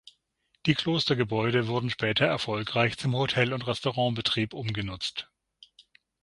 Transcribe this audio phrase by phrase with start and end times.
[0.65, 5.29] Die Klostergebäude wurden später erfolgreich zum Hotel- und Restaurantbetrieb umgenutzt.